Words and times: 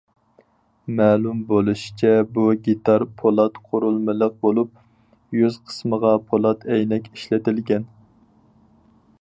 مەلۇم 0.99 1.41
بولۇشىچە، 1.51 2.13
بۇ 2.37 2.45
گىتار 2.67 3.05
پولات 3.21 3.61
قۇرۇلمىلىق 3.67 4.41
بولۇپ، 4.47 4.73
يۈز 5.41 5.61
قىسمىغا 5.69 6.15
پولات 6.33 6.67
ئەينەك 6.71 7.13
ئىشلىتىلگەن. 7.15 7.87